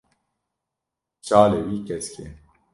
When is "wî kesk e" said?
1.67-2.25